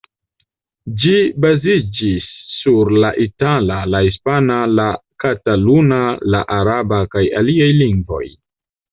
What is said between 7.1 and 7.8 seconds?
kaj aliaj